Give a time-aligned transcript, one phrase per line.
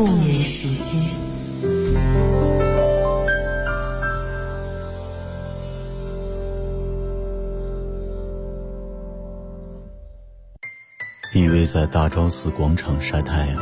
[0.00, 1.10] 不眠时间。
[11.34, 13.58] 依偎在大昭寺广场晒太阳，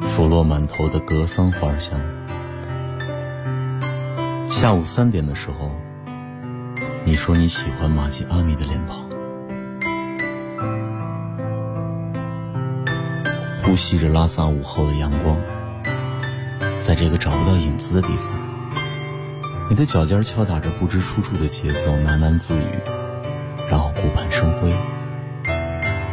[0.00, 2.00] 拂落满头的格桑花香。
[4.50, 5.70] 下午三点的时候，
[7.04, 9.05] 你说你喜欢玛吉阿米的脸庞，
[13.66, 15.36] 呼吸着拉萨午后的阳光，
[16.78, 18.30] 在这个找不到影子的地方，
[19.68, 22.64] 你的脚尖敲打着不知出处的节奏，喃喃自语，
[23.68, 24.70] 然后顾盼生辉。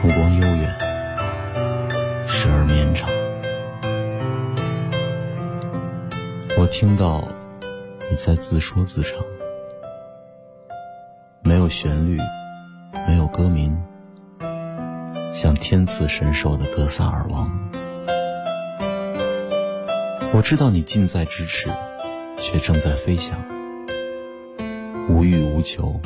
[0.02, 0.76] 目光悠远，
[2.28, 3.08] 时而绵长。
[6.58, 7.28] 我听到
[8.10, 9.14] 你在自说自唱，
[11.44, 12.18] 没有旋律，
[13.08, 13.80] 没有歌名，
[15.34, 17.52] 像天赐神兽的格萨尔王。
[20.32, 21.72] 我知道你近在咫尺，
[22.38, 23.44] 却正在飞翔，
[25.10, 26.00] 无欲无求，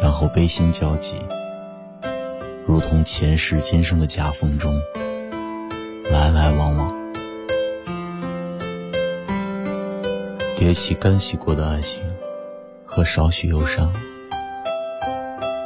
[0.00, 1.16] 然后悲心交集。
[2.66, 4.74] 如同前世今生的夹缝中，
[6.10, 6.94] 来来往往，
[10.56, 12.02] 叠起干洗过的爱情
[12.86, 13.92] 和少许忧伤，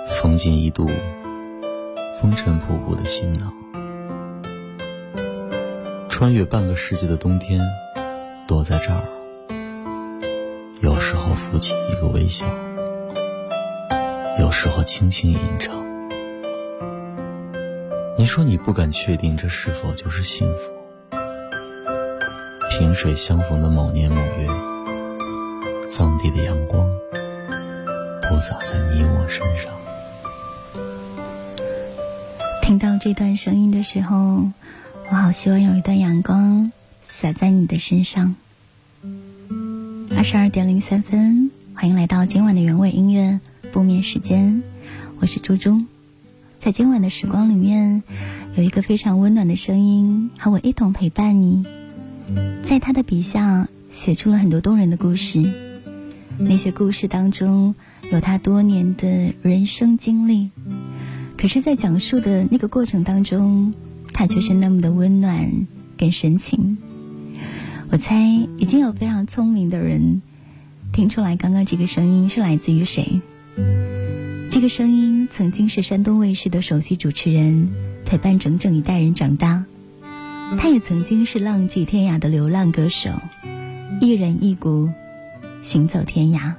[0.09, 0.91] 缝进一度
[2.25, 3.53] 风尘仆仆的行囊，
[6.09, 7.61] 穿越半个世纪的冬天，
[8.49, 9.03] 躲在这儿，
[10.81, 12.47] 有时候浮起一个微笑，
[14.39, 15.85] 有时候轻轻吟唱。
[18.17, 20.73] 你说你不敢确定这是否就是幸福。
[22.71, 24.49] 萍水相逢的某年某月，
[25.91, 26.89] 藏地的阳光
[28.23, 29.71] 不洒在你我身上。
[32.75, 34.51] 听到这段声音的时候，
[35.09, 36.73] 我好希望有一段阳光
[37.07, 38.35] 洒在你的身上。
[40.17, 43.39] 二十二点零三分，欢迎来到今晚的原味音乐
[43.71, 44.65] 不眠时间，
[45.21, 45.83] 我是猪猪。
[46.59, 48.03] 在今晚的时光里面，
[48.57, 51.65] 有一个非常温暖的声音和我一同陪伴你。
[52.65, 55.45] 在他的笔下，写出了很多动人的故事。
[56.39, 57.77] 那些故事当中，
[58.11, 60.51] 有他多年的人生经历。
[61.45, 63.75] 可是，在讲述的那个过程当中，
[64.15, 65.67] 他却是那么的温暖
[65.99, 66.79] 跟深情。
[67.91, 70.23] 我猜，已经有非常聪明的人
[70.91, 73.21] 听出来，刚刚这个声音是来自于谁。
[74.51, 77.69] 这个声音曾经是山东卫视的首席主持人，
[78.07, 79.67] 陪伴整整一代人长大。
[80.57, 83.11] 他也曾经是浪迹天涯的流浪歌手，
[84.01, 84.89] 一人一鼓，
[85.61, 86.55] 行走天涯。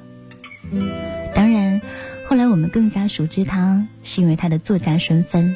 [2.36, 5.56] 后来我们更加熟知他，是因为他的作家身份。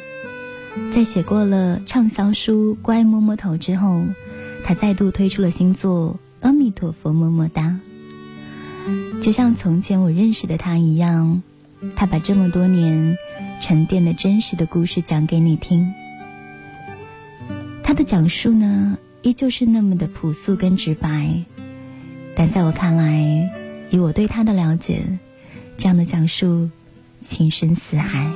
[0.90, 4.02] 在写过了畅销书《乖摸摸头》之后，
[4.64, 7.78] 他再度推出了新作《阿弥陀佛么么哒》。
[9.20, 11.42] 就像从前我认识的他一样。
[11.94, 13.18] 他把这么多年
[13.60, 15.92] 沉淀的真实的故事讲给你听，
[17.82, 21.42] 他的讲述呢，依旧是那么的朴素跟直白，
[22.34, 23.50] 但在我看来，
[23.90, 25.18] 以我对他的了解，
[25.80, 26.68] 这样的讲述
[27.22, 28.30] 情深似海。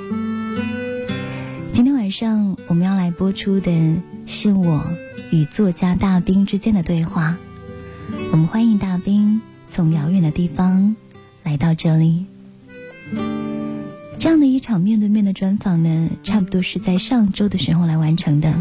[1.74, 4.82] 今天晚上我们要来播出的是我
[5.30, 7.36] 与作家大兵之间的对话，
[8.32, 10.96] 我们欢迎大兵从遥远的地方
[11.42, 12.24] 来到这里。
[14.18, 18.54] 这样的一场面对面的专访呢，差不多是在上周的时候来完成的。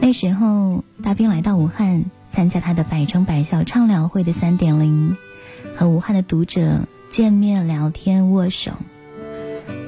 [0.00, 5.18] 那时候，大兵来到武汉参加他的百城百校畅聊会的三点零，
[5.76, 8.72] 和武汉的读者见面聊天握手。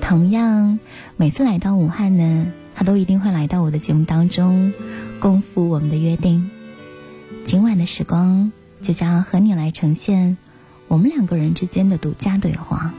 [0.02, 0.78] 同样，
[1.16, 4.74] 每次来到武汉呢，他都一定会来到我的节目当中，
[5.20, 6.50] 共赴我们的约定。
[7.42, 8.52] 今晚的时光
[8.82, 10.36] 就将和你来呈现
[10.86, 12.92] 我们两个人之间的独家对话。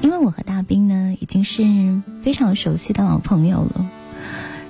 [0.00, 3.90] 因为我和大兵呢已经是非常熟悉的老朋友了，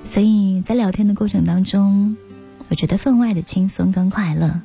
[0.07, 2.17] 所以在聊天的过程当中，
[2.71, 4.63] 我觉得分外的轻松跟快乐。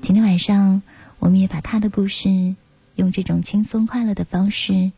[0.00, 0.82] 今天晚上，
[1.22, 2.56] 我们也把他的故事
[2.96, 4.90] 用这种轻松快乐的方式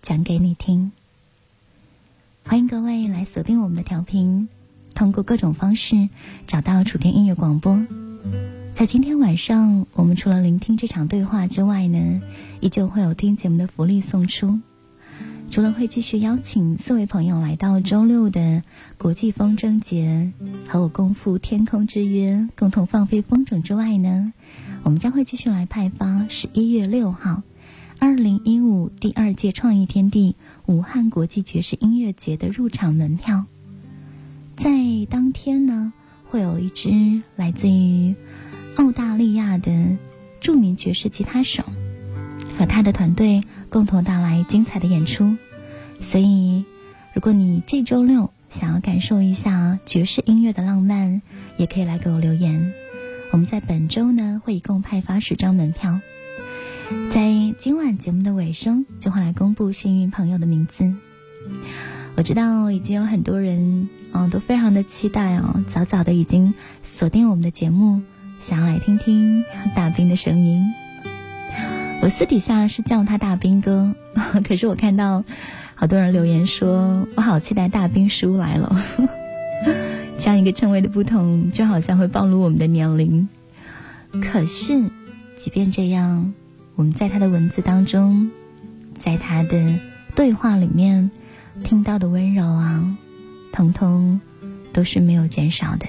[0.00, 0.90] 讲给你听。
[2.44, 4.48] 欢迎各位来锁定我们的调频，
[4.94, 6.08] 通过各种方式
[6.46, 7.78] 找到楚天音乐广播。
[8.74, 12.22] 在今天晚上，我们除了聆听这场对话之外呢，
[12.60, 14.58] 依旧会有听节目的福利送出。
[15.50, 18.62] 除了会继续邀请四位朋友来到周六的
[18.96, 20.32] 国际风筝节，
[20.68, 24.32] 和我共赴天空之约，共同放飞风筝之外呢，
[24.86, 27.42] 我们将会继续来派发十一月六号，
[27.98, 30.36] 二零一五第二届创意天地
[30.66, 33.46] 武汉国际爵士音乐节的入场门票。
[34.56, 34.70] 在
[35.10, 35.92] 当天呢，
[36.30, 38.14] 会有一支来自于
[38.76, 39.96] 澳大利亚的
[40.38, 41.64] 著名爵士吉他手
[42.56, 45.36] 和他的团队共同带来精彩的演出。
[46.00, 46.64] 所以，
[47.12, 51.22] 如果你这周六想要感受一下爵士音乐的浪漫，
[51.56, 52.72] 也可以来给我留言。
[53.36, 56.00] 我们在本周呢会一共派发十张门票，
[57.10, 60.90] 在今晚节目的尾声就会来公布幸运朋友的名字。
[62.16, 68.00] 我知道已经有很多人哦都非常的期待哦，早早的已经锁定我们的节目，
[68.40, 69.44] 想要来听听
[69.74, 70.72] 大兵的声音。
[72.00, 73.94] 我私底下是叫他大兵哥，
[74.48, 75.24] 可是我看到
[75.74, 78.80] 好多人留言说，我好期待大兵叔来了。
[80.18, 83.28] 这样一个称谓的不同，就好像会暴露我们的年龄。
[84.22, 84.90] 可是，
[85.38, 86.32] 即便这样，
[86.74, 88.30] 我们在他的文字当中，
[88.98, 89.78] 在他的
[90.14, 91.10] 对话里面
[91.62, 92.96] 听到的温柔啊，
[93.52, 94.20] 通通
[94.72, 95.86] 都是没有减少的。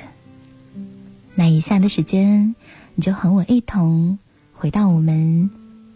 [1.36, 2.54] 那以下的时间，
[2.96, 4.20] 你就和我一同
[4.54, 5.50] 回到我们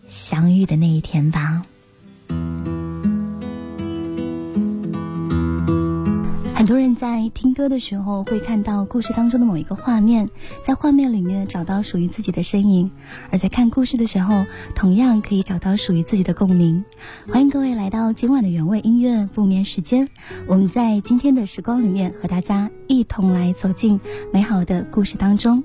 [0.07, 1.63] 相遇的那一天吧。
[6.61, 10.29] 很多人在听歌的时候会看到故事当中的某一个画面，
[10.63, 12.91] 在画面里面找到属于自己的身影；
[13.31, 16.85] 而在看故事的时候，同样可以找到属于自己的共鸣。
[17.27, 20.07] 欢迎各位来到今晚的原味音乐不眠时间，
[20.45, 23.99] 我们在今天的时光里面和大家一同来走进
[24.31, 25.63] 美好的故事当中。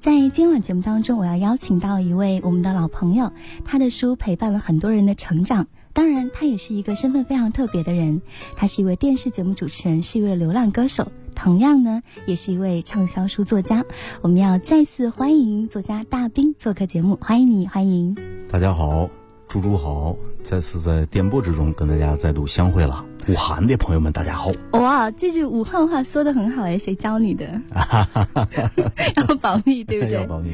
[0.00, 3.32] 在今晚节目当中，我要邀请到一位我们的老朋友，
[3.66, 5.66] 他的书陪伴了很多人的成长。
[5.98, 8.22] 当然，他也是一个身份非常特别的人。
[8.54, 13.84] 他是一位电视节目主持人，是一位流浪歌手，同样呢，也是一位畅销书作家。
[14.22, 18.16] 我们要再次欢迎作家大兵做客节目，欢迎你，欢迎。
[18.48, 19.10] 大家好，
[19.48, 23.02] 猪猪好，再次在电波之中跟大家再度相会了。
[23.28, 24.50] 武汉的朋友们，大家好！
[24.72, 27.60] 哇，这句武汉话说的很好哎，谁教你的？
[29.16, 30.14] 要保密，对不对？
[30.14, 30.50] 要保密。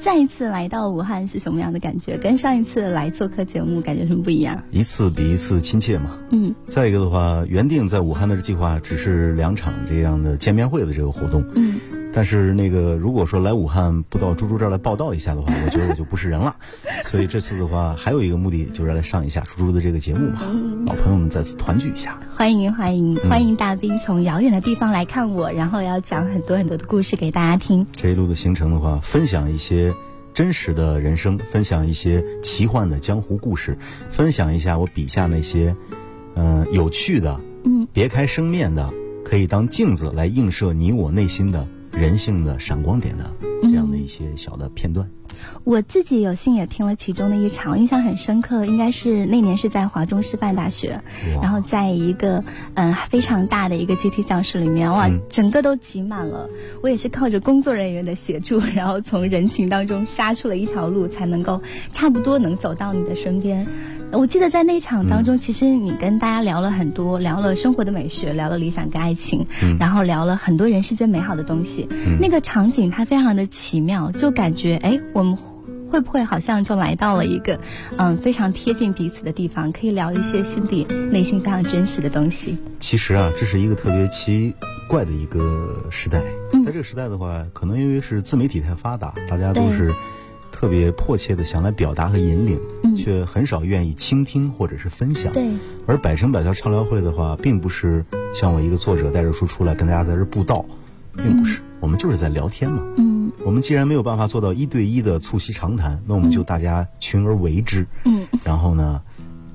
[0.00, 2.16] 再一次来到武汉是什么样的感觉？
[2.16, 4.62] 跟上一次来做客节目感觉什么不一样？
[4.70, 6.16] 一次比一次亲切嘛。
[6.30, 6.54] 嗯。
[6.64, 11.44] 再一个的话，原定在武汉的计划只是两场这样的见面会的这个活动。
[11.54, 11.78] 嗯。
[12.12, 16.56] 但是那个，如果说来武汉不到猪猪这儿来报道一下的话， 我觉得我就不是人了。
[17.04, 20.40] 所以这次的话，还有一个目的就是来上一下猪猪的这个节目嘛，
[20.86, 22.18] 老朋友们再次团聚一下。
[22.30, 27.86] 欢迎欢迎欢迎大兵从遥远的地方来看我，然后要讲很多很多的故事给大家听。
[27.92, 29.94] 这一路的行程的话，分享一些
[30.34, 33.78] 真实的人生，分享一些奇幻的江湖故事，
[34.10, 35.76] 分享一下我笔下那些
[36.34, 38.90] 嗯有趣的，嗯，别开生面的，
[39.24, 41.68] 可以当镜子来映射你我内心的。
[41.98, 43.28] 人性的闪光点的
[43.62, 45.10] 这样的一些小的片段，
[45.64, 48.64] 我自己有幸也听了其中的一场，印象很深刻。
[48.66, 51.00] 应该是那年是在华中师范大学，
[51.42, 52.44] 然后在一个
[52.74, 56.48] 嗯非常大的一个阶梯教室里面，哇，整个都挤满了。
[56.82, 63.66] 我也是靠着工作人员的协助，然后从人群当中杀出了一条路，才能够差不多能走到你的身边。
[64.10, 69.46] 我记得在那场当中，其实你跟大家聊了很多，聊了生活的美学，聊了理想跟爱情，
[69.78, 71.86] 然后聊了很多人世间美好的东西。
[72.18, 75.27] 那个场景它非常的奇妙，就感觉哎，我们
[75.90, 77.58] 会不会好像就来到了一个
[77.96, 82.56] 嗯非常贴近彼此的地方，可以聊一些心底内心非常真实的东西。
[82.78, 84.54] 其实啊，这是一个特别奇
[84.88, 86.22] 怪的一个时代，
[86.64, 89.94] 在这个时代的话，可能因为是自媒体太发达，大家都是。
[90.50, 92.58] 特别迫切的想来表达和引领，
[92.96, 95.32] 却很少愿意倾听或者是分享。
[95.32, 95.46] 对，
[95.86, 100.64] 而百城百校畅聊会的话，并不是像我一个作者带着书出来跟大家在这布道，
[101.18, 102.82] 并不是，我们就是在聊天嘛。
[102.96, 107.86] 嗯，我们既然没有办法做到一对一的促膝长谈，那我们就大家群而为之。
[108.04, 109.02] 嗯，然后呢？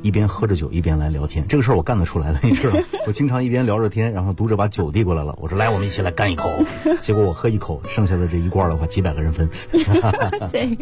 [0.03, 2.77] 一边喝着酒一边来聊天，这个事儿我干得出来的，你知道？
[3.07, 6.49] 我经常一边聊着天，然后读者把酒递过来了，我说来，我们一起来干一口。
[6.99, 9.47] 结果我喝一口，剩下的这一罐的话，几百个人分。
[10.51, 10.77] 对，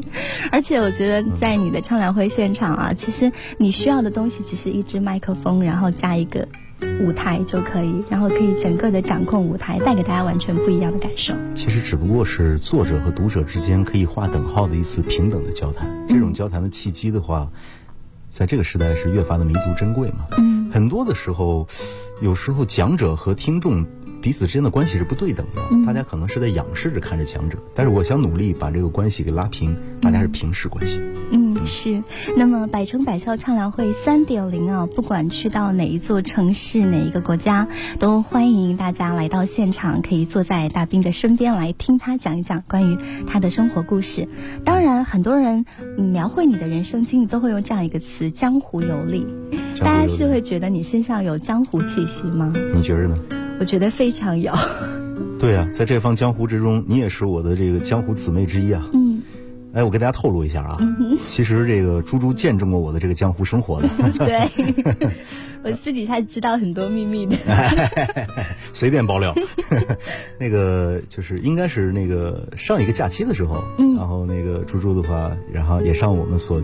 [0.52, 6.48] 而且我觉得在你的畅聊会现场啊，其实你需要的东西只是一支麦克风，然后加一个
[7.02, 11.34] 舞台就可以，然后可以整个的掌控舞台，带给大家完全不一样的感受。
[11.54, 15.90] 其实只不过是作者和读者之间可以划等号的一次平等的交谈。
[16.08, 17.50] 这种交谈的契机的话。
[18.34, 20.26] 在这个时代是越发的弥足珍贵嘛？
[20.38, 21.68] 嗯，很多的时候，
[22.22, 23.86] 有时候讲者和听众
[24.22, 31.02] 彼此之间的关系是不对等的，大家可能是在仰视着看着强者，但是我想努力把这个关系给拉平，大家是平视关系。
[31.32, 32.04] 嗯，是。
[32.38, 37.68] 那么百城百校畅聊会三点零啊，不管去到哪一座城市、哪一个国家，
[38.00, 44.28] 都欢迎大家来到现场，可以坐在大兵的身边来听他讲一讲关于他的生活故事。
[44.64, 45.66] 当然，很多人
[45.98, 49.26] 描绘你的人生经历都会用这样一个词“江湖游历”，
[49.80, 52.54] 大家是会觉得你身上有江湖气息吗？
[52.76, 53.18] 你觉着呢？
[53.62, 54.52] 我觉得非常有。
[55.40, 58.84] 对啊，在这方江湖之中，你也是我的这个江湖姊妹之一啊。
[58.92, 59.22] 嗯。
[59.74, 60.80] 哎，我跟大家透露一下啊，
[61.28, 63.88] 其实这个猪猪见证过我的这个江湖生活的。
[64.18, 64.50] 对，
[65.64, 67.38] 我私底下知道很多秘密的。
[68.74, 69.32] 随便爆料。
[70.40, 73.64] 那个就是应该是那个上一个假期的时候，
[73.96, 76.60] 然后那个猪猪的话，然后也上我们所。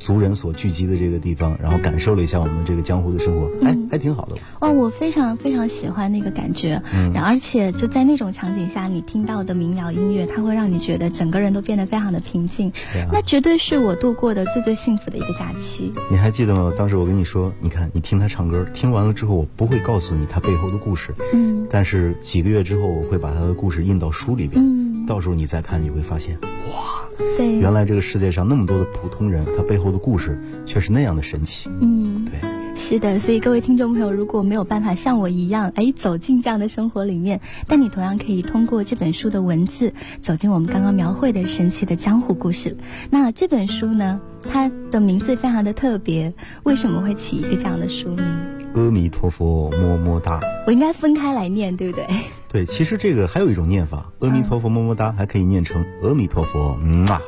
[0.00, 4.36] 族人所聚集的这个地方，然后感受了一下我们这个江湖的生活，还还挺好的。
[4.58, 12.70] 哦，我非常非常喜欢那个感觉，嗯，而且就在那种场景下，你听到的民谣音乐，它会让你觉得整个人都变得非常的平静。
[12.94, 15.92] 啊那绝对是我度过的最最幸福的一个假期。
[16.10, 16.72] 你还记得吗？
[16.76, 26.38] 当时我跟你说，你看，你听他唱歌，听完了之后，我不会告诉你他背后的故事，嗯，但是几个月之后，我会把他的故事印到书里边，嗯，到时候你再看，你会发现，
[26.68, 27.00] 哇。
[27.36, 31.68] 对，原来这个世界上那么多的普通人，他背后的故事却是那样的神奇。
[31.80, 32.40] 嗯，对，
[32.76, 33.18] 是的。
[33.18, 42.76] 所以各位听众朋友，如果没有办法像我一样，哎，走进这样的生活里面，但你同样可以通过这本书的文字，走进我们刚刚描绘的神奇的江湖故事。
[43.10, 48.59] 那这本书呢，它的名字非常的特别，为什么会起一个这样的书名？
[48.74, 50.40] 阿弥陀佛，么么哒。
[50.66, 52.06] 我应该分开来念，对不对？
[52.48, 57.20] 对，其实这个还有一种念法，阿弥陀佛么么哒，还可以念成阿弥陀佛，嗯啊，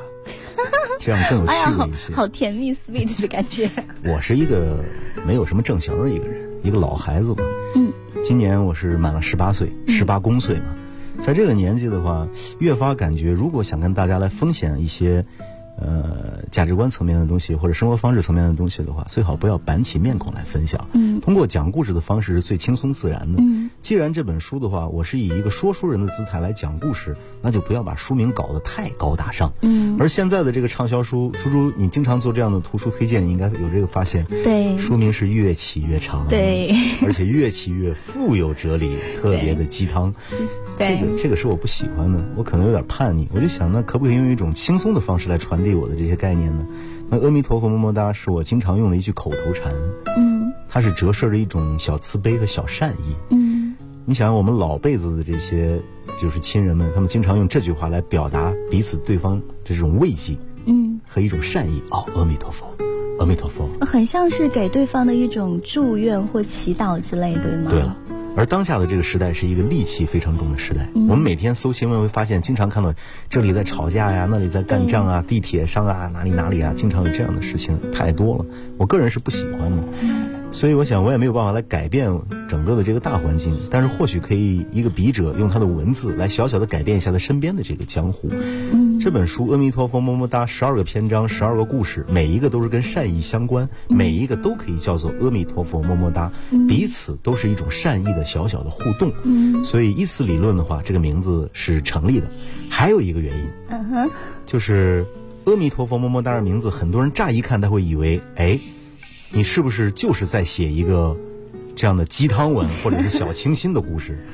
[1.00, 2.14] 这样更有趣味一些。
[2.14, 3.68] 好甜蜜 sweet 的感觉。
[4.04, 4.84] 我是一个
[5.26, 7.42] 没有什么正形的一个人，一个老孩子嘛。
[7.74, 7.92] 嗯。
[8.24, 10.76] 今年我是满了十八岁，十八公岁嘛，
[11.18, 12.28] 在这个年纪的话，
[12.60, 15.24] 越发感觉，如果想跟大家来分享一些。
[15.84, 20.86] 呃，价值观层面的东西或者生活方式层面的东西的话，最好不要板起面孔来分享。
[20.92, 23.42] 嗯，通过讲故事的方式是最轻松自然的。
[23.42, 29.52] 嗯，既然这本书的话，我是以一个说书人的姿态来讲故事，那就不要把书名搞得太高大上。
[29.62, 34.24] 嗯，而现在的这个畅销书，猪猪，你经常做这样的图书推荐，你应该有这个发现。
[34.26, 36.28] 对，书名是越起越长。
[36.28, 36.72] 对，
[37.04, 40.14] 而且越起越富有哲理，特别的鸡汤。
[40.78, 46.66] 对这个这个是我不喜欢的，我可能有点叛逆，我就想，那可不可以用一种轻松的方式来传递我的这些概念呢？
[47.08, 49.70] 那阿弥陀佛么么哒是我经常用的一句口头禅，
[50.16, 53.74] 嗯，它是折射着一种小慈悲和小善意，嗯，
[54.06, 55.78] 你想我们老辈子的这些
[56.18, 62.66] 就是亲人们，他们经常用这句话来表达彼此对方这种慰藉，嗯，和一种善意哦，阿弥陀佛，
[63.18, 67.70] 阿弥陀佛，很像是给对方的一种祝愿或祈祷之类，对吗？
[67.70, 67.96] 对了。
[68.34, 70.88] 而当下的这个时代是一个戾气非常重的时代。
[70.94, 72.94] 我们每天搜新闻会发现，经常看到
[73.28, 78.46] 这里在吵架呀，那里在干仗啊，地铁上啊，哪里哪里啊，经常有这样的事情太多了。
[78.78, 79.82] 我个人是不喜欢的，
[80.50, 82.10] 所以我想我也没有办法来改变
[82.48, 88.30] 整个的这个大环境，但是或许可以一个笔者用他的文字来小小的改变一下他身边的这个江湖。
[89.02, 96.30] 这本书《阿弥陀佛么么哒》，十二个篇章，十二个故事，每一个都是跟善意相关，每一个都可以叫做阿弥陀佛么么哒，
[96.68, 99.12] 彼此都是一种善意的小小的互动。
[99.24, 102.30] 嗯，所以依此理论的话，这个名字是成立的。
[102.70, 104.10] 还有一个原因，嗯哼，
[104.46, 105.04] 就是
[105.46, 108.60] 阿弥陀佛么么哒的名字，很多人乍一看他会以为，哎，
[109.32, 111.16] 你是不是就是在写一个
[111.74, 114.24] 这样的鸡汤文或者是小清新的故事？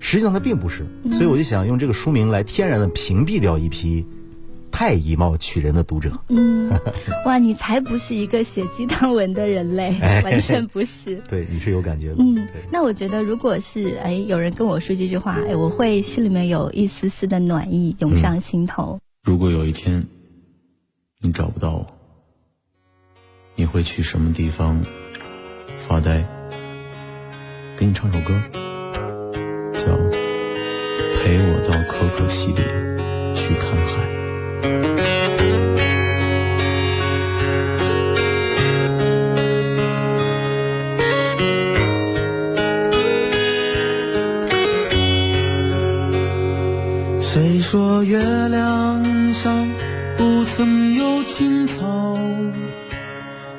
[0.00, 4.04] 实际上它并不是，所以我就想用这个书名来天然的屏蔽掉一批
[4.70, 6.12] 太以貌取人的读者。
[6.28, 6.70] 嗯，
[7.24, 11.22] 哇，你才不是一个写鸡汤文的人类，完全不是。
[11.30, 12.16] 对，你是有感觉的。
[12.18, 18.98] 嗯，那我觉得如果是哎有人跟我说这句话，哎，我会心里面有一丝丝的暖意涌上心头。
[19.22, 20.04] 如果有一天
[21.20, 21.86] 你找不到我，
[23.54, 24.84] 你会去什么地方
[25.76, 26.26] 发呆？
[27.78, 28.34] 给你唱首歌。
[29.76, 29.84] 叫
[31.16, 32.62] 陪我到可可西里
[33.34, 33.92] 去看海。
[47.20, 49.68] 谁说月亮上
[50.16, 52.18] 不曾有青草？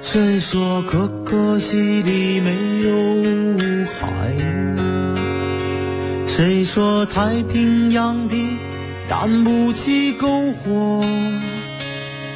[0.02, 2.52] 谁说可可西里没
[2.84, 4.55] 有海？
[6.36, 8.58] 谁说太平洋底
[9.08, 11.02] 燃不起篝火？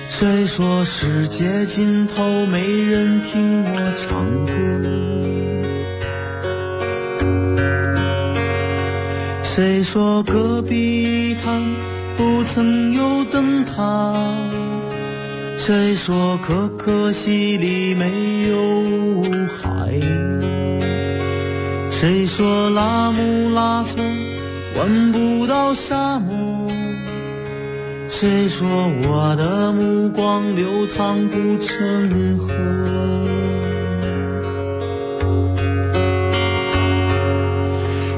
[0.08, 4.54] 谁说世界尽头没人听我唱歌？
[9.44, 11.62] 谁说戈壁滩
[12.16, 14.16] 不曾有灯塔？
[15.58, 18.82] 谁说可可西里没有
[19.62, 20.39] 海？
[22.00, 24.02] 谁说拉姆拉措
[24.78, 26.72] 闻不到沙漠？
[28.08, 28.66] 谁说
[29.04, 32.48] 我的目光流淌不成河？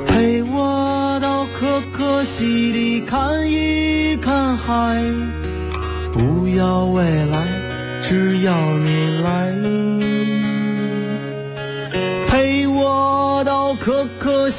[0.05, 5.01] 陪我到可可西里看一看海，
[6.13, 7.47] 不要未来，
[8.03, 9.80] 只要你来了。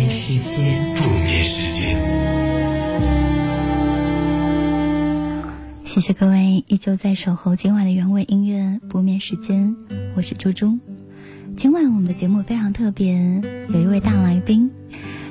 [0.41, 0.95] 间。
[0.95, 1.99] 不眠时间。
[5.85, 9.75] 谢谢各位依旧在守候今晚的原味音乐不眠时间，
[10.15, 10.79] 我是猪猪。
[11.57, 14.71] 今晚我们的节目非常特别，有一位大来宾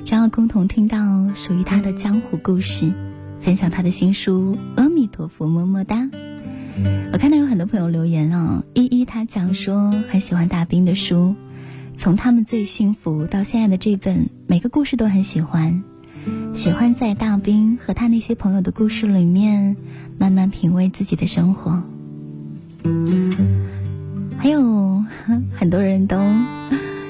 [0.05, 2.93] 将要共同听到属于他的江湖故事，
[3.41, 5.97] 分享他的新书《阿弥陀佛么么哒》。
[7.13, 11.35] 我看到有很多朋友留言啊、依依他讲说很喜欢大兵的书，
[12.01, 15.83] 从他们最幸福到现在的这本，每个故事都很喜欢。
[16.55, 19.77] 喜欢在大兵和他那些朋友的故事里面，
[20.17, 21.83] 慢慢品味自己的生活。
[24.39, 25.05] 还有
[25.55, 26.17] 很多人都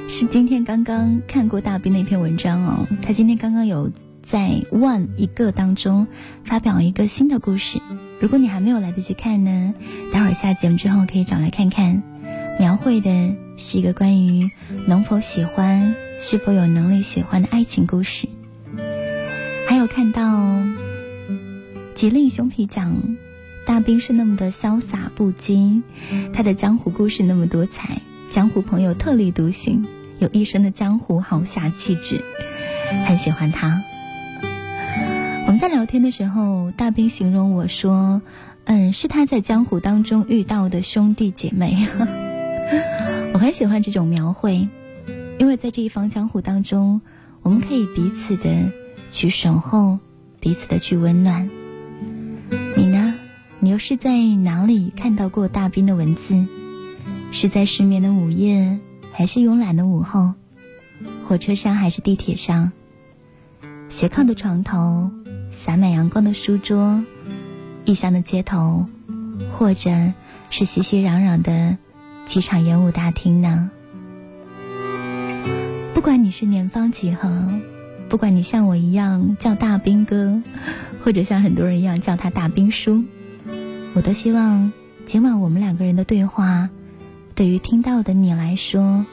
[0.09, 3.93] 是今天刚刚看过大兵的一篇文章哦，他今天刚刚有
[4.25, 6.09] 在万一个当中
[6.45, 7.79] 发表一个新的故事。
[8.21, 9.73] 如果你还没有来得及看呢，
[10.13, 12.03] 待会儿下节目之后可以找来看看。
[12.61, 14.51] 描绘的是一个关于
[14.87, 18.29] 能否喜欢、是否有能力喜欢的爱情故事。
[19.67, 20.59] 还有看到
[21.95, 23.17] 吉令兄皮讲，
[23.67, 25.81] 大兵是那么的潇洒不羁，
[26.35, 29.87] 他的江湖故事那么多彩，江湖朋友特立独行，
[30.19, 32.21] 有一身的江湖豪侠气质，
[33.07, 33.83] 很喜欢他。
[35.47, 38.21] 我们在聊天的时候，大兵形容我说
[38.65, 41.89] ：“嗯，是他在江湖当中遇到的兄弟姐妹。”
[43.35, 44.69] 我很喜欢这种描绘，
[45.39, 47.01] 因为在这一方江湖当中，
[47.43, 48.71] 我们可以彼此的
[49.11, 49.99] 去守候，
[50.41, 51.49] 彼此的去温暖。
[52.77, 53.15] 你呢？
[53.63, 56.47] 你又是在哪里看到过大兵的文字？
[57.31, 58.79] 是在失眠的午夜，
[59.13, 60.33] 还是慵懒的午后？
[61.27, 62.73] 火车上还是地铁上？
[63.89, 65.11] 斜靠的床头，
[65.53, 67.05] 洒满阳光的书桌，
[67.85, 68.87] 异乡的街头，
[69.53, 69.91] 或者
[70.49, 71.77] 是熙熙攘攘的
[72.27, 73.71] 机场演武大厅呢？
[75.95, 77.29] 不管你是年方几何，
[78.09, 80.43] 不管你像我一样叫大兵哥，
[81.05, 83.05] 或者像很多人一样叫他大兵叔，
[83.95, 84.73] 我都希望
[85.07, 86.71] 今晚我们两个人的对话，
[87.35, 89.05] 对于听到的你来说，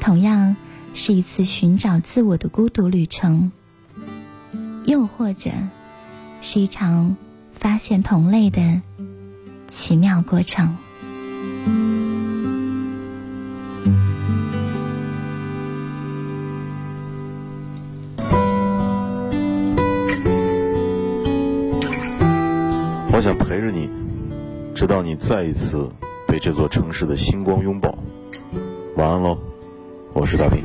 [0.00, 0.56] 同样
[0.94, 3.50] 是一次寻找自我的孤独旅程，
[4.86, 5.50] 又或者
[6.40, 7.16] 是一场
[7.52, 8.80] 发现同类的
[9.68, 10.76] 奇妙过程。
[23.22, 23.88] 想陪着你，
[24.74, 25.88] 直到你再一次
[26.26, 27.96] 被这座城市的星光拥抱。
[28.96, 29.38] 晚安喽，
[30.12, 30.64] 我是大平。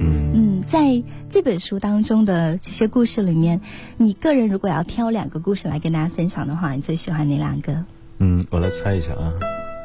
[0.00, 3.60] 嗯，在这本书当中的这些故事里面，
[3.96, 7.84] 你个人如果要挑两个故事来跟大家分享的话，你最喜欢哪两个？
[8.18, 9.32] 嗯，我来猜一下啊，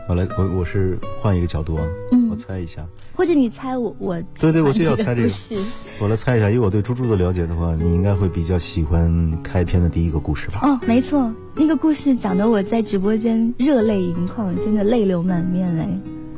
[0.10, 1.84] 我来我我是换一个角度啊，
[2.40, 5.30] 猜一下，或者你猜我我对对，我就要猜这个。
[6.00, 10.62] 我来猜一下，以我对猪猪的了解的话，你应该会比较喜欢开篇的第一个故事吧？
[10.64, 15.86] 哦，没错，那个故事讲的我在直播间热泪盈眶，真的泪流满面嘞。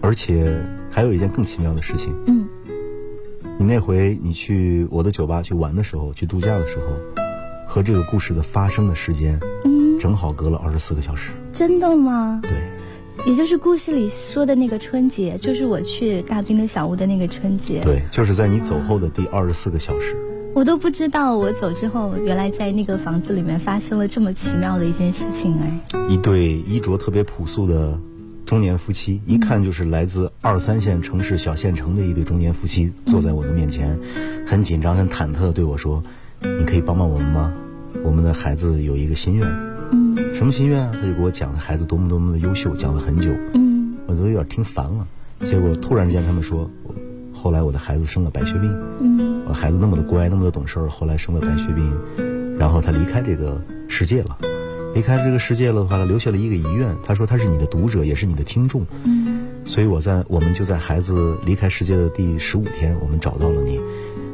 [0.01, 0.59] 而且
[0.89, 2.47] 还有一件更奇妙的事情，嗯，
[3.59, 7.23] 你那回你去我的酒吧去玩的时候，去度假的时候，
[7.67, 11.31] 和这个故事的发生的时间，嗯，正好隔了二十四个小时。
[11.53, 12.39] 真的吗？
[12.41, 12.51] 对，
[13.25, 20.15] 也就是故事里说的那个春节，就是我去大冰的小屋的那个春节。，对，就是在你走后的第二十四个小时，
[20.55, 25.99] 我都不知道，我走之后，原来在那个房子里面发生了这么奇妙的一件事情哎。
[26.09, 27.97] 一对衣着特别朴素的
[28.45, 33.97] 中年夫妻，一看就是来自二三线城市小县城的一对中年夫妻，坐在我的面前，
[34.47, 36.03] 很紧张、很忐忑地对我说
[36.41, 37.53] ：“你可以帮帮我们吗？
[38.03, 39.47] 我们的孩子有一个心愿。”
[39.91, 40.91] 嗯什么心愿啊？
[40.93, 45.05] 他就给我讲孩子多么多么的优秀，讲了很久，嗯我都有点听烦了。
[45.41, 46.69] 结果突然之间他们说，
[47.33, 54.37] 后来我的孩子生了白血病，嗯我孩子那么的乖，那么的懂事儿，后来生了白血病，然后他离开这个世界了。
[54.93, 56.93] 离开这个世界了的话，他留下了一个遗愿。
[57.05, 58.85] 他说他是你的读者，也是你的听众。
[59.03, 63.79] 嗯所以我在我们就在孩子离开世界的第十五天，我们找到了你，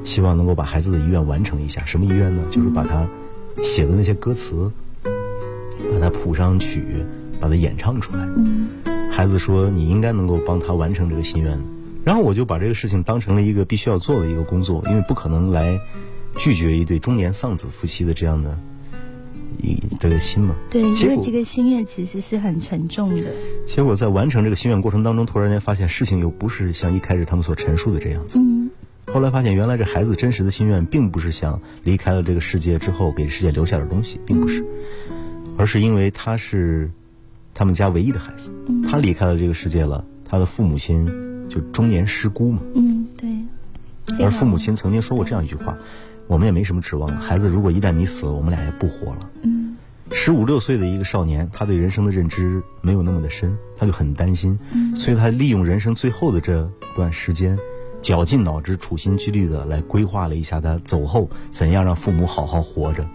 [0.03, 1.85] 希望能够把孩子的遗愿完成一下。
[1.85, 2.41] 什么遗愿呢？
[2.49, 3.05] 就是把他
[3.61, 4.71] 写的那些歌词，
[5.97, 6.83] 把它谱上曲，
[7.39, 8.23] 把它演唱出来。
[8.37, 8.67] 嗯
[9.09, 11.59] 孩子说你应该能够帮他完成这个心愿，
[12.03, 15.79] 然后我就把这个事情当成了一个必须要做的一个工作，因为不可能来
[16.37, 18.55] 拒绝一对中年丧子夫妻的这样的
[19.59, 20.53] 一这个心嘛。
[20.69, 23.23] 对，因为这个心愿其实是很沉重的。
[23.65, 28.37] 结果在完成这个心愿过程当中，突然间发现事情又不是像一开始他们所陈述的这样子。
[28.39, 28.69] 嗯
[29.13, 34.65] 后来发现，原来这孩子真实的心愿，并不是想离开了这个世界之后给世界留下点东西，并不是，
[35.57, 36.89] 而是因为他是
[37.53, 38.51] 他们家唯一的孩子，
[38.87, 41.05] 他离开了这个世界了，他的父母亲
[41.49, 42.61] 就中年失孤嘛。
[42.75, 43.29] 嗯，对。
[44.23, 45.77] 而父母亲曾经说过这样一句话
[46.27, 49.75] ：“我们也没什么指望了，孩子如果一旦你死了，我们俩也不活了。”嗯
[50.13, 54.57] 十五六岁的一个少年，他对人生的认知没有那么的深，他就很担心，
[54.95, 56.65] 所以他利用人生最后的这
[56.95, 57.59] 段时间，
[58.01, 63.05] 绞尽脑汁、处心积虑的来规划了一下他走后怎样让父母好好活着。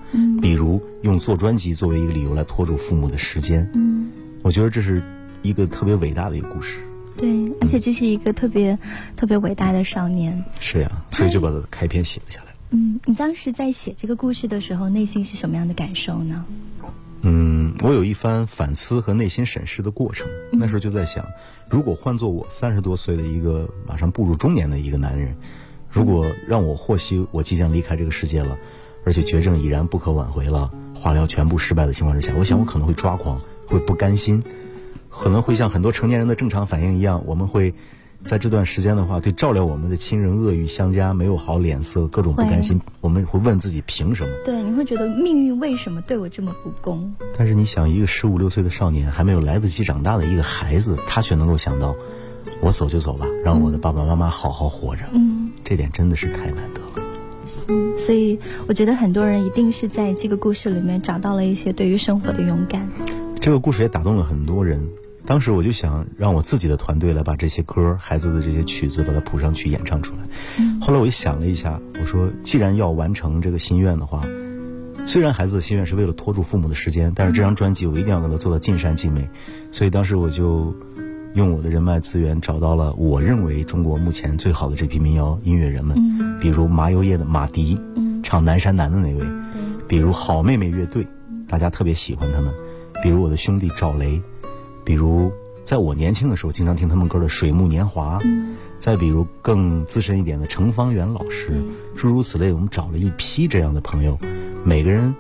[0.43, 3.71] 嗯比如用做专辑作为一个理由来拖住父母的时间。
[3.75, 4.11] 嗯，
[4.43, 5.01] 我觉得这是
[5.41, 6.81] 一个特别伟大的一个故事。
[7.17, 7.29] 对，
[7.61, 8.77] 而且这是一个特别
[9.17, 10.45] 特别伟大的少年。
[10.59, 12.53] 是呀，所以就把他的开篇写了下来。
[12.71, 16.45] 嗯，你当时在写这个故事的时候，内心是什么样的感受呢？
[17.21, 20.27] 嗯，我有一番反思和内心审视的过程。
[20.53, 21.25] 那时候就在想，
[21.71, 25.37] 如果换做我三十多岁的一个马上步入中年的一个男人，
[25.89, 28.59] 如果让我获悉我即将离开这个世界了，
[29.05, 34.43] 而且绝症已然不可挽回了，化疗全部失败的情况之下，我想我可能会抓狂，会不甘心，
[35.09, 37.75] 可能会像很多成年人的正常反应一样，我们会。
[38.25, 44.33] 在这段时间的话，对照料我们的亲人恶语相加，没有好脸色，各种不甘心，我们会问自己凭什么？
[44.45, 47.13] 对，你会觉得命运为什么对我这么不公？
[47.37, 51.97] 但是你想，一个十五六岁的少年，还没有来得及长大的一个孩子，他却能够想到，
[52.61, 55.03] 我走就走吧，让我的爸爸妈妈好好活着。
[55.13, 56.82] 嗯，这点真的是太难得了。
[57.69, 62.89] 嗯所以我觉得很多人一定是在这个故事里面找到了一些对于生活的勇敢。
[63.41, 64.87] 这个故事也打动了很多人。
[65.25, 70.21] 当时我就想让我自己的团队来把这些歌、孩子的这些曲子把它谱上去演唱出来。
[70.81, 74.25] 后来我就想了一下，我说既然要完成这个心愿的话，
[75.07, 79.29] 虽然孩子的心愿是为了拖住父母的时间，但是这张专辑我一定要让它做到尽善尽美。
[79.71, 80.75] 所以当时我就
[81.35, 85.97] 用我的人脉资源找到了我认为中国目前最好的这批民谣音乐人们，
[86.39, 87.81] 比如麻油叶的马迪，
[88.23, 89.25] 唱《南山南》的那位，
[89.89, 91.07] 比如好妹妹乐队，
[91.49, 92.53] 大家特别喜欢他们，
[93.03, 94.21] 比如我的兄弟赵雷。
[94.85, 95.31] 比如，
[95.63, 98.19] 在我年轻的时候，经常听他们歌的《水木年华》，
[98.77, 101.63] 再比如更资深一点的程方圆老师，
[101.97, 104.19] 诸如此类，我们找了一批这样的朋友，
[104.65, 105.15] 每个人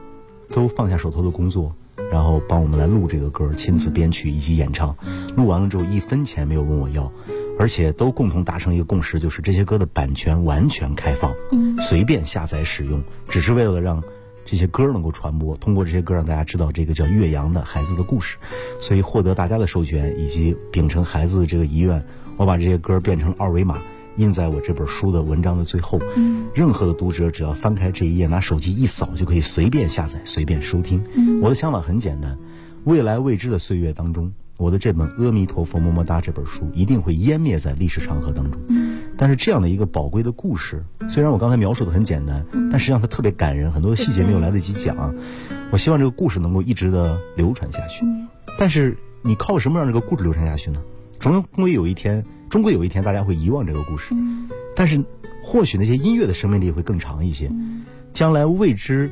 [0.51, 1.73] 都放下手头的工作，
[2.13, 4.95] 然后帮我们来录这个歌，亲自编曲以及演唱。
[5.37, 7.11] 录完了之后，一分钱没有问我要，
[7.59, 11.33] 而且都共同达成一个共识，就是这些歌的版权完全开放，
[11.81, 14.03] 随便下载使用，只是为了让。
[14.45, 18.37] 这些歌能够传播，通过这些歌让大家知道这个叫岳阳的孩子的故事，
[18.81, 22.05] 所以获得大家的授权以及秉承孩子的这个遗愿，
[22.37, 23.79] 我把这些歌变成二维码
[24.17, 25.99] 印在我这本书的文章的最后。
[26.17, 31.03] 嗯，任何的读者只要翻开这一页，拿手机一扫就可以随便下载、随便收听。
[31.15, 32.39] 嗯，我的想法很简单，
[32.85, 38.61] 未来未知的岁月当中，我的这本《阿弥陀佛么么哒》这本书一定会湮灭在历史长河当中。
[39.17, 45.15] 但是这样的一个宝贵的故事，虽然我刚才描述的很简单，但实际上它特别感人，很多的细节没有来得及讲。
[45.71, 48.05] 我希望这个故事能够一直的流传下去。
[48.59, 50.81] 但是你靠什么让这个故事流传下去呢？
[51.19, 54.15] 终归有一天，终归有一天大家会遗忘这个故事。
[54.77, 55.03] 但是
[55.43, 57.51] 或许那些音乐的生命力会更长一些。
[58.13, 59.11] 将来未知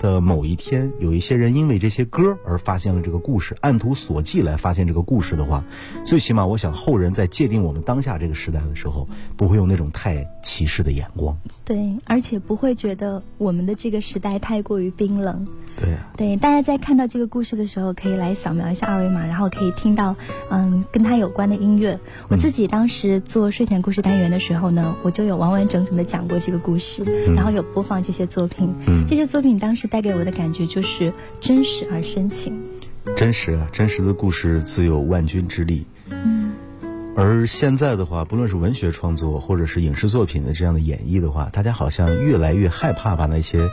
[0.00, 5.64] 的某一天，有一些人因为这些歌而发现了这个故事，按图索骥来发现这个故事的话，
[6.04, 11.36] 最起码我想后人在界定我们当下这个时代的时候，不会用那种太歧视的眼光。
[11.64, 15.46] 对，而且不会觉得我们的这个时代太过于冰冷。
[15.76, 20.16] 对呀、对，大家在看到这个故事的时候，可以来扫描一下二维码，然后可以听到
[20.50, 22.00] 嗯跟它有关的音乐。
[22.28, 27.04] 我自己当时做睡前故事单元的时候呢，我就有完完整整的讲过这个故事，
[27.36, 28.74] 然后有播放这些作品。
[28.86, 32.58] 嗯这些作品当时带给我的感觉就是真实而深情。
[33.16, 35.86] 真实啊，真实的故事自有万钧之力。
[36.10, 36.52] 嗯，
[37.16, 43.70] 而现在的话，不论是文学创作或者是影视作品的这样的演绎的话，大家好像越来越害怕把那些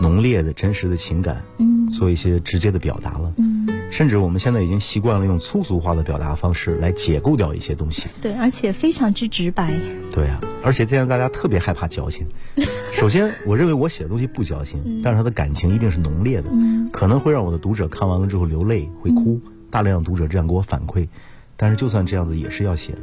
[0.00, 3.32] 浓烈的真实的情感，嗯做一些直接的表达了。
[3.38, 8.08] 嗯，甚至我们现在已经习惯了用粗俗化的表达方式来解构掉一些东西。
[8.20, 9.72] 对，而且非常之直白。
[10.12, 12.26] 对啊、而且现在大家特别害怕矫情。
[12.92, 19.40] 首先，我认为我写的东西不矫情，但是他的感情一定是浓烈的，嗯可能会让我的读者看完了之后流泪，会哭。
[19.70, 21.08] 大量读者这样给我反馈，
[21.56, 23.02] 但是就算这样子也是要写的，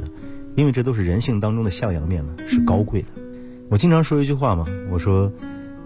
[0.56, 3.08] 因为这都是人性当中的向阳面嘛，是高贵的。
[3.68, 5.30] 我经常说一句话嘛，我说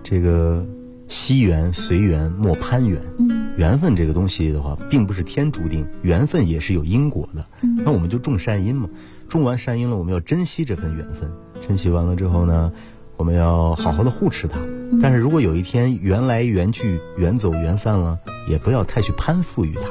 [0.03, 0.65] 这个
[1.11, 2.99] 惜缘随缘莫攀缘。
[3.19, 7.45] 嗯缘分这个东西的话，并不是天注定，缘分也是有因果的。
[7.85, 8.89] 那我们就种善因嘛，
[9.29, 11.31] 种完善因了，我们要珍惜这份缘分，
[11.69, 12.73] 珍惜完了之后呢，
[13.19, 14.59] 我们要好好的护持它。
[15.03, 18.19] 但是如果有一天缘来缘去，缘走缘散了，
[18.49, 19.83] 也不要太去攀附于它。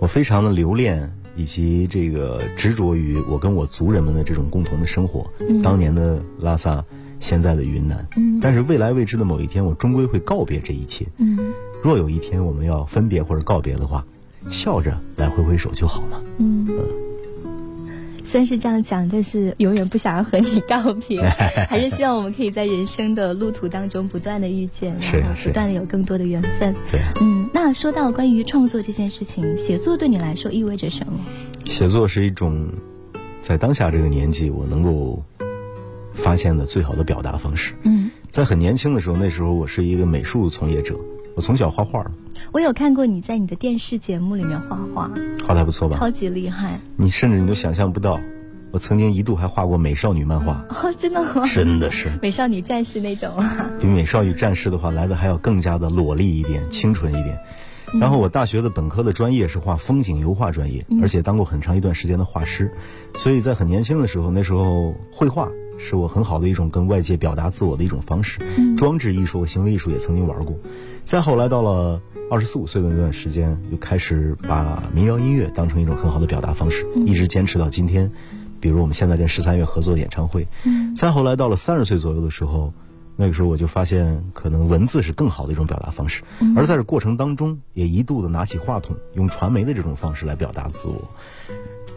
[0.00, 5.30] 我非常的留恋以及这个执着于我跟我族人们的这种共同的生活。
[5.62, 6.84] 当年的拉萨，
[7.22, 8.06] 现在的云南。
[8.16, 11.06] 嗯但是未来未知的某一天，我终归会告别这一切。
[11.16, 11.38] 嗯
[11.82, 14.04] 若有一天我们要分别或者告别的话，
[14.50, 16.22] 笑着来挥挥手就好了。
[16.36, 16.68] 嗯。
[18.24, 21.20] 虽然是这样讲，但是永远不想要和你告别，
[21.68, 26.74] 还是希望我们可以在人生的路途当中不断的遇见，然后是是不断的有更多的缘分。
[26.90, 31.12] 对啊，嗯，那说到关于创作这件事情，写作对你来说意味着什么？
[31.66, 32.66] 写作是一种
[33.38, 35.22] 在当下这个年纪我能够
[36.14, 37.74] 发现的最好的表达方式。
[37.82, 40.96] 嗯，在很年轻的时候，那时候我是一个美术从业者，
[41.36, 42.04] 我从小画画，
[42.52, 45.10] 我有看过你在你的电视节目里面画画，
[45.46, 45.96] 画的还不错吧？
[45.98, 48.20] 超级厉害你甚至你都想象不到，
[48.70, 50.94] 我曾经一度还画过美少女漫画， 哦！
[50.98, 51.44] 真的吗？
[51.46, 53.70] 真的是美少女战士那种啊？
[53.80, 57.38] 比美少女战士的话来的还要更加的裸丽一点、清纯一点。
[58.00, 62.72] 然后我大学的本科的专业是画风景油画专业，而且当过很长一段时间的画师，
[63.16, 65.50] 所以在很年轻的时候，那时候绘画
[65.82, 68.40] 是我很好的一种跟外界表达自我的一种方式。
[68.76, 70.56] 装置艺术和行为艺术也曾经玩过。
[71.02, 78.10] 再后来到了二十四五岁的那段时间，就开始把民谣音乐当成一种很好的表达方式，一直坚持到今天。
[78.60, 80.46] 比如我们现在跟十三月合作的演唱会，
[80.96, 82.72] 再后来到了三十岁左右的时候，
[83.16, 86.22] 那个时候我就发现，可能文字是更好的一种表达方式。
[86.56, 91.10] 而在这过程当中，也一度的拿起话筒，用传媒的这种方式来表达自我。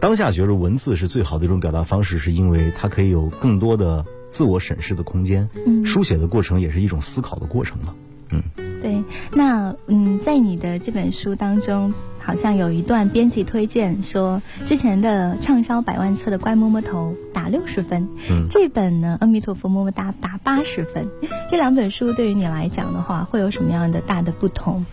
[0.00, 5.48] 当下觉得文字是最好的一种表达方式，是因为它可以有更多的自我审视的空间。
[5.84, 7.94] 书写的过程也是一种思考的过程嘛。
[8.30, 8.42] 嗯，
[8.82, 21.08] 对，那嗯，在你的这本书当中，好像有一段编辑推荐说，之前的畅销百万册的《乖摸摸头》打六十分，嗯这本呢《阿弥陀佛么么哒》打八十分。
[21.48, 24.84] 这两本书对于你来讲的话，会有什么样的大的不同？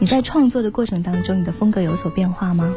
[0.00, 2.74] 你在创作的过程当中，你的风格有所变化吗？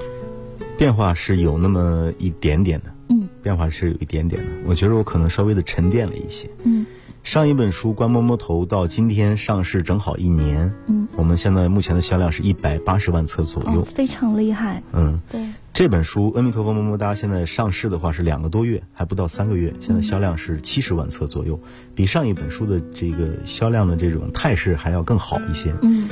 [0.78, 4.52] 变化是有那么一点点的，嗯变化是有一点点的。
[4.66, 6.50] 我觉得我可能稍微的沉淀了一些。
[6.64, 6.86] 嗯
[7.24, 13.82] 上一本书《关摸摸头》到今天上市正好一年，嗯，我们现在目前的销量是一百八十万册左右。
[13.82, 14.84] 哦，非常厉害。
[14.94, 21.60] 嗯，对，这本书《阿弥陀佛么么哒》现在上市的话是两个多月，还不到三个月，现在销量是七十万册左右，
[21.96, 25.74] 比上一本书的这个销量的这种态势还要更好一些。
[25.82, 26.08] 嗯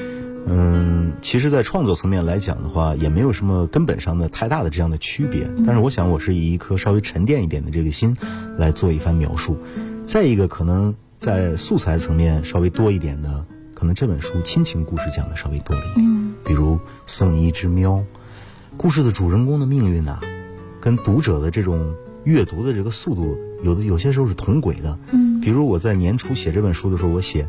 [0.46, 5.50] 嗯，其实，在创作层面来讲的话，也没有什么根本上的太大的这样的区别。
[5.66, 8.16] 但是，我想我是以一颗稍微沉淀一点的这个心
[8.58, 9.58] 来做一番描述。
[10.04, 16.06] 再一个，可能在素材层面稍微多一点的，可能这本书亲情故事讲的稍微多了一点。
[16.06, 18.04] 嗯比如送你一只喵，
[18.76, 20.20] 故事的主人公的命运呐、
[20.82, 25.00] 跟读者的这种阅读的这个速度，有的有些时候是同轨的。
[25.14, 27.48] 嗯比如我在年初写这本书的时候，我写，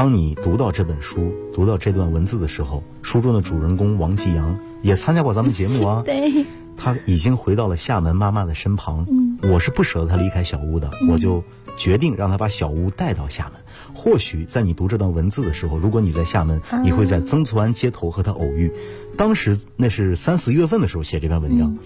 [0.00, 6.00] 当你读到这本书，读到这段文字的时候，书中的主人公王继阳也参加过咱们节目啊。
[6.06, 9.04] 对，他已经回到了厦门妈妈的身旁。
[9.10, 11.44] 嗯我是不舍得他离开小屋的，我就
[11.76, 13.60] 决定让他把小屋带到厦门。
[13.92, 18.72] 或许在你读这段文字的时候，如果你在厦门，你会在曾厝垵街头和他偶遇。
[19.18, 21.76] 当时那是三四月份的时候写这篇文章，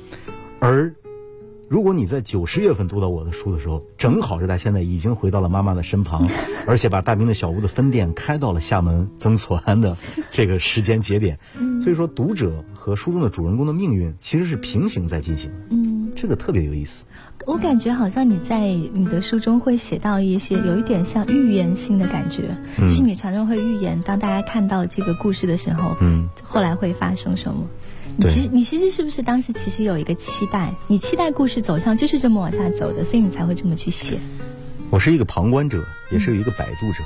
[0.60, 0.94] 而
[1.68, 6.28] 如果你在九十月份读到我的书的时候，正好是他现在已经回到了妈妈的身旁，
[6.66, 9.96] 而且把大兵的小屋的分店开到了厦门曾厝垵的
[10.30, 11.38] 这个时间节点。
[11.82, 15.56] 所以说，读者和书中的主人公的命运其实是平行在进行的。
[15.70, 17.04] 嗯，这个特别有意思。
[17.46, 27.64] 我感觉好像你在你的书中会写到一些有一点像预言性的感觉，就是你常常会预言，当大家看到这个故事的时候，嗯，后来会发生什么。
[28.16, 30.74] 你其实你其实是不是当时其实有一个期待？
[30.86, 34.18] 你期待故事走向就是这么往下走的，所以你才会这么去写。
[34.90, 37.02] 我是一个旁观者，也是有一个摆渡者，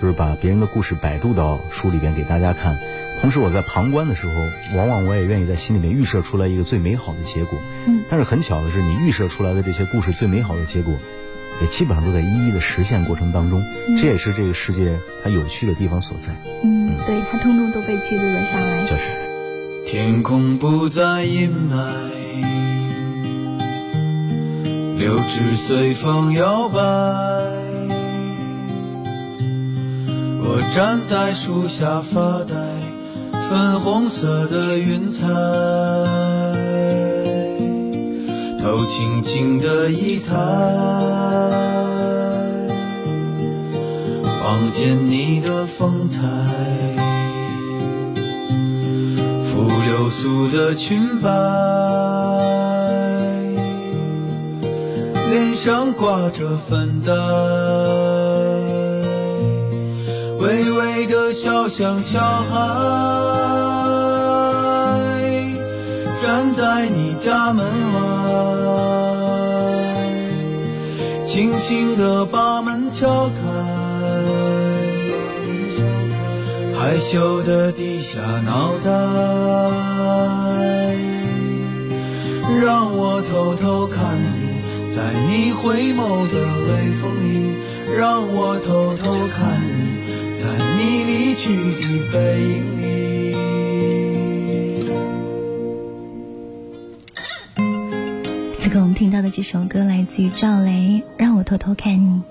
[0.00, 2.78] 就是把别人的故事摆渡到书里边给大家看。
[3.20, 4.32] 同时，我在旁观的时候，
[4.76, 7.58] 往往我也愿意在心里面预设出来一个最美好的结果。
[7.86, 10.94] 嗯但是很巧的是，你预设出来的这些故事最美好的结果，
[11.60, 13.62] 也基本上都在一一的实现过程当中。
[13.98, 16.34] 这也是这个世界它有趣的地方所在。
[16.64, 18.86] 嗯，对，它通通都被记录了下来。
[18.86, 19.27] 就是。
[19.90, 21.74] 天空不再阴霾，
[24.98, 26.78] 柳枝随风摇摆。
[30.42, 32.54] 我站在树下发呆，
[33.48, 35.26] 粉红色的云彩，
[38.60, 40.34] 头轻轻的一抬，
[44.44, 46.20] 望见你的风采。
[50.08, 51.28] 朴素的裙摆，
[55.28, 57.12] 脸上挂着粉黛，
[60.40, 62.56] 微微的笑像小孩，
[66.22, 68.00] 站在你家门外，
[71.22, 73.57] 轻轻地把门敲开。
[76.88, 78.90] 害羞的低下脑袋，
[82.62, 84.56] 让我偷偷看你，
[84.88, 85.98] 在你回眸
[86.32, 87.52] 的微风里，
[87.94, 90.00] 让我偷偷看你，
[90.38, 90.48] 在
[90.78, 93.36] 你离去的背影里。
[98.58, 100.70] 此刻我们听到的这首歌来自于赵雷，
[101.18, 102.22] 《让我偷偷看你》。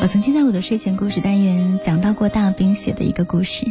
[0.00, 3.66] 我曾经在我的睡前故事单元讲到过大兵写的一个故事。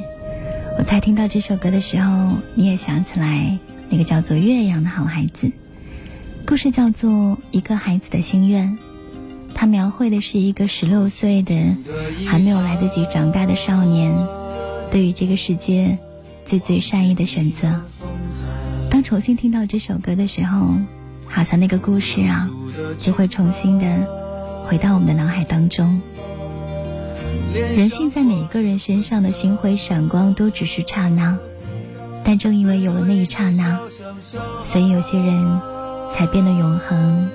[0.77, 3.57] 我才听到这首歌的时候，你也想起来
[3.89, 5.51] 那个叫做岳阳的好孩子。
[6.45, 7.11] 故事叫做
[7.51, 8.77] 《一个孩子的心愿》，
[9.53, 11.53] 它描绘的是一个十六岁的
[12.27, 14.13] 还没有来得及长大的少年，
[14.89, 15.97] 对于这个世界
[16.45, 17.81] 最最善意的选择。
[18.89, 20.75] 当重新听到这首歌的时候，
[21.27, 22.49] 好像那个故事啊，
[22.97, 23.85] 就会重新的
[24.71, 25.99] 回到我们的脑海当中。
[27.75, 31.37] 人性在每一个人身上的星辉闪光都只是刹那，
[32.23, 33.81] 但正因为有了那一刹那，
[34.63, 35.59] 所以有些人
[36.13, 37.29] 才变得永恒，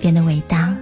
[0.00, 0.76] 变得伟大。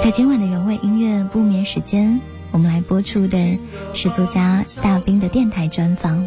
[0.00, 2.20] 在今晚的原味音乐不眠时间，
[2.52, 3.58] 我们来播出的
[3.92, 6.24] 是作家大兵的电台专访，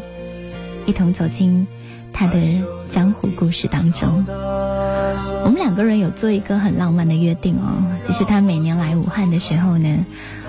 [0.85, 1.65] 一同走进
[2.11, 2.37] 他的
[2.89, 4.25] 江湖故事当中。
[5.45, 10.03] 我们两个人有做一个很浪漫的约定哦，就是他每年来武汉的时候呢。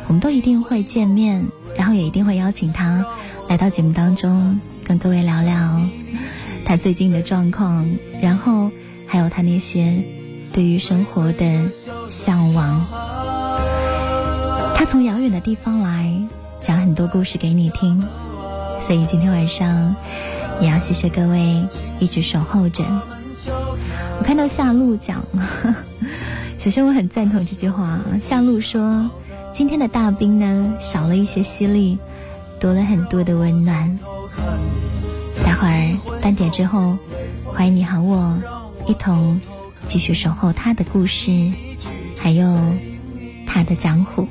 [0.08, 3.04] 我们都一定会见面，然后也一定会邀请他
[3.48, 5.80] 来到节目当中，跟各位聊聊
[6.64, 7.90] 他最近的状况，
[8.22, 8.70] 然后
[9.08, 10.04] 还有他那些
[10.52, 11.64] 对于生活的
[12.08, 12.86] 向往。
[14.76, 16.16] 他从遥远的地方来，
[16.60, 18.02] 讲很多故事给你听，
[18.80, 19.96] 所以今天晚上
[20.60, 21.66] 也要谢谢各位
[21.98, 22.84] 一直守候着。
[24.26, 25.24] 看到夏露讲，
[26.58, 29.08] 首先我很赞同这句话，夏露说。
[29.52, 31.96] 今天的大兵呢，少了一些犀利，
[32.58, 33.96] 多了很多的温暖。
[35.44, 36.98] 待会儿半点之后，
[37.44, 38.36] 欢迎你和我
[38.88, 39.40] 一同
[39.86, 41.30] 继续守候他的故事，
[42.18, 42.58] 还有
[43.46, 44.26] 他的江湖。